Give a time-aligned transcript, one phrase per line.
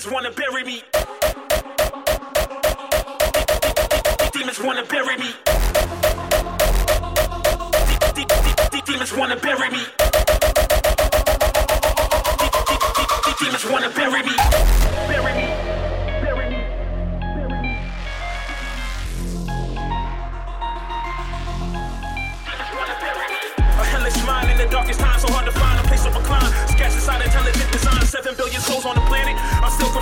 [0.00, 0.82] Demons wanna bury me.
[4.32, 5.34] Demons wanna bury me.
[8.86, 10.19] Demons wanna bury me.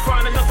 [0.09, 0.48] Find another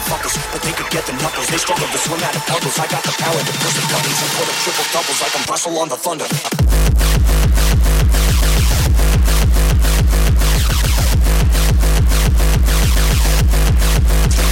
[0.00, 0.52] screaming fuckers.
[0.52, 1.46] But they could get the knuckles.
[1.48, 2.78] They struggle to swim out of puddles.
[2.78, 5.44] I got the power to push the buttons and put up triple doubles like I'm
[5.48, 6.26] Russell on the thunder.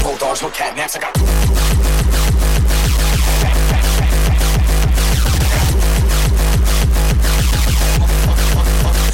[0.02, 0.96] Bulldogs, no catnaps.
[0.96, 1.26] I got two,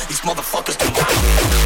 [0.08, 1.63] These motherfuckers do not.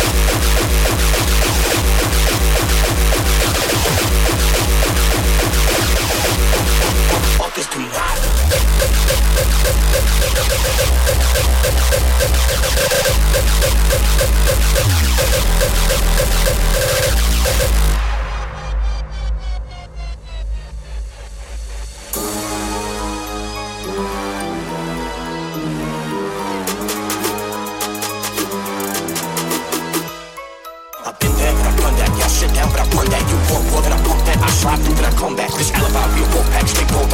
[34.59, 35.53] Slide through, but I come back.
[35.55, 36.03] This alibi,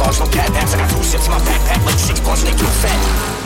[0.05, 0.73] bulldogs, no catnaps.
[0.73, 3.44] I got two sips in my backpack, like six blunts, and too fat.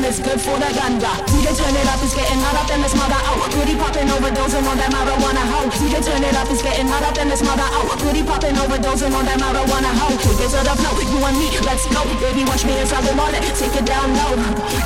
[0.00, 1.12] Then it's good for the ganja.
[1.28, 3.36] DJ turn it up, it's getting hot up in this mother out.
[3.52, 5.68] Goody popping, overdosing on that marijuana hoe.
[5.76, 7.98] DJ turn it up, it's getting hot up in this mother out.
[8.00, 10.16] Goody popping, overdosing on that marijuana hoe.
[10.16, 12.00] Take it to the flow, you and me, let's go.
[12.20, 14.36] Baby, watch me inside the wallet, take it down low.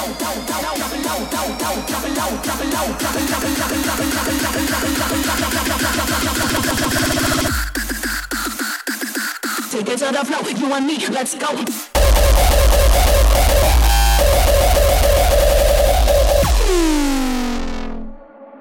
[9.70, 11.48] Take it to the flow, you and me, let's go.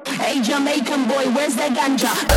[0.06, 1.64] Hey Jamaican boy, where's the?
[1.64, 2.35] Ganja.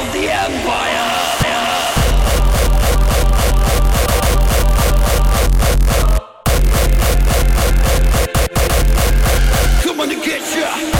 [0.00, 1.08] Of the Empire!
[9.82, 10.99] Come on to get ya!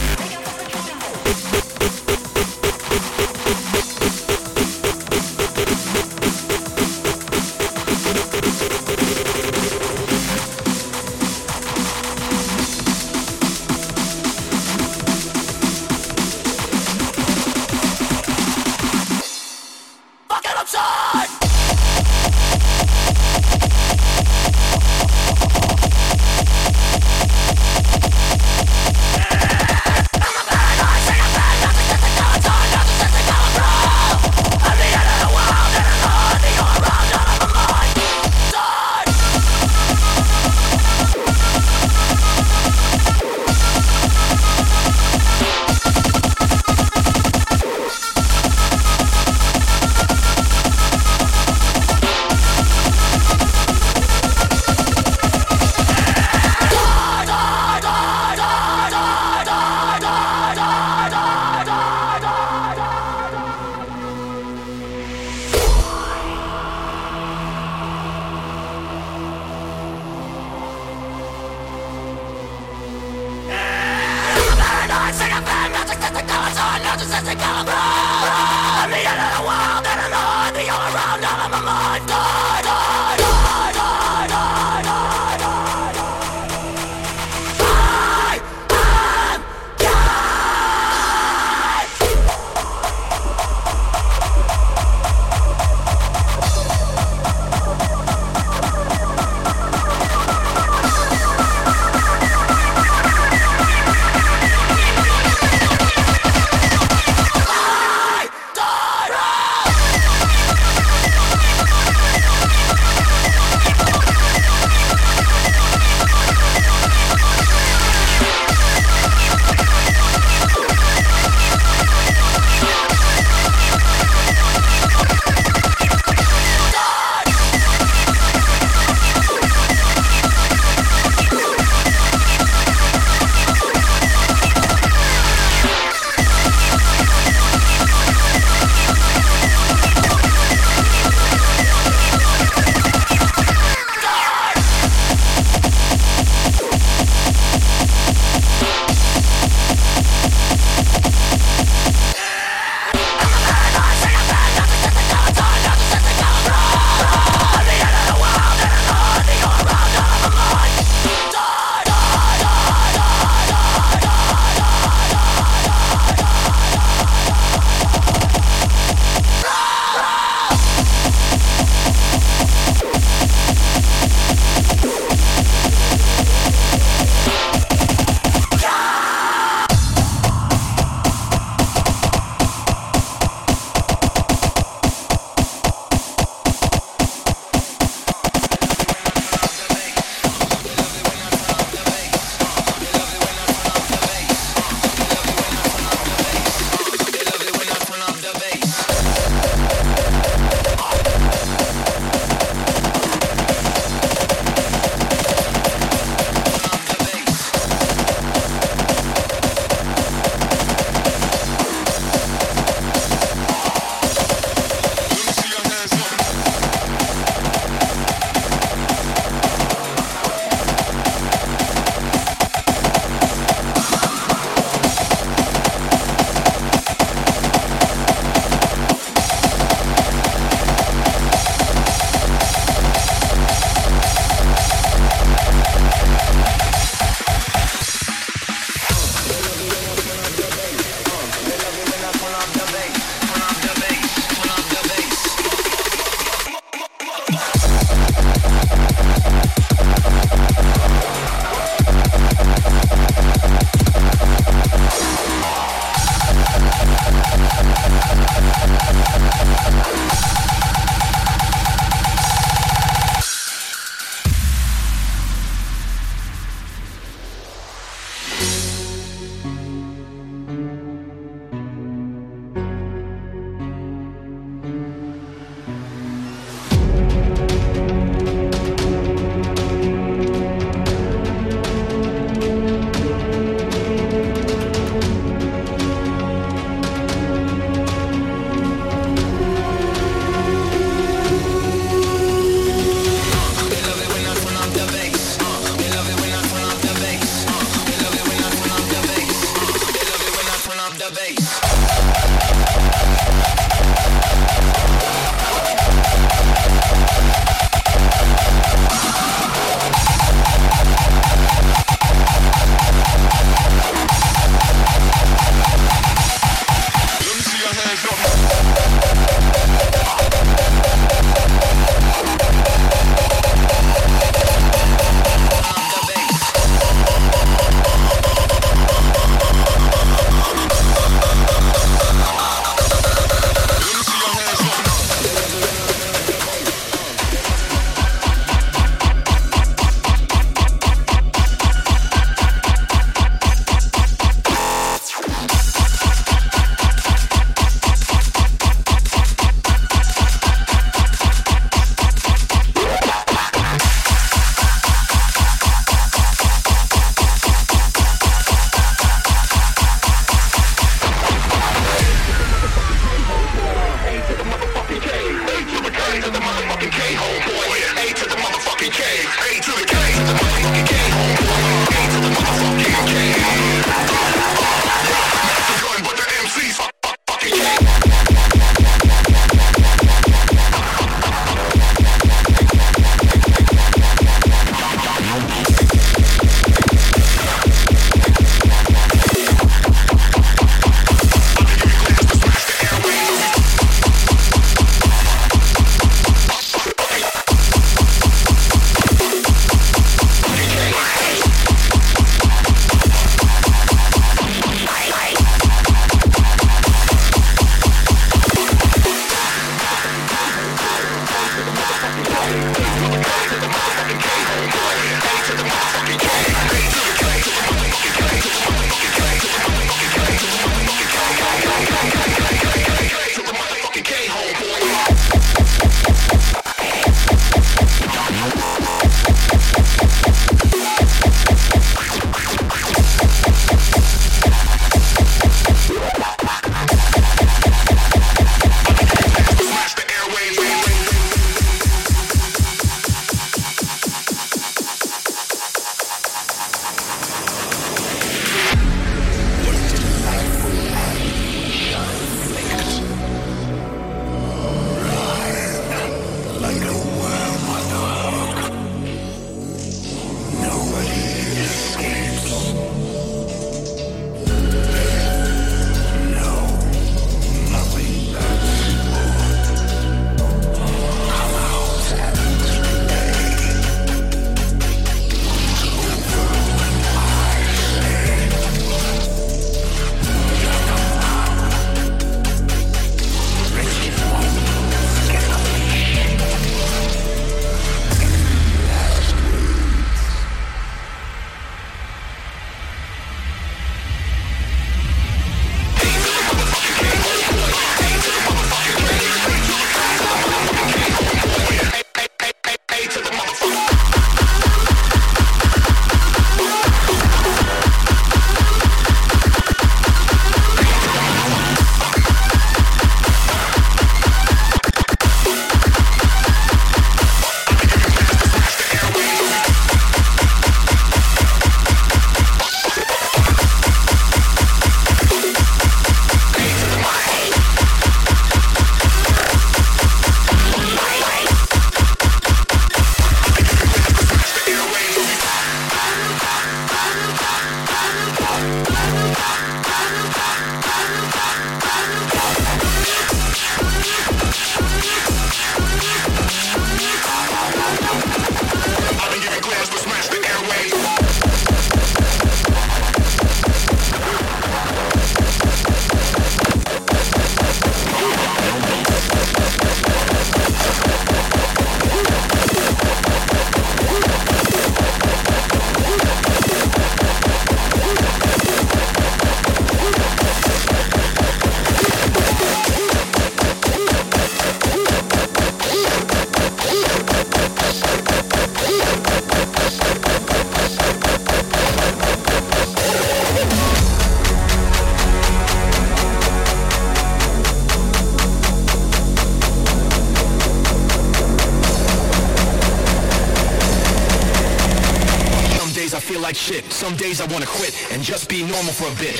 [596.61, 599.39] Some days I wanna quit and just be normal for a bit.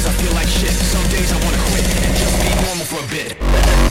[0.00, 0.70] days I feel like shit.
[0.70, 3.89] Some days I wanna quit and just be normal for a bit.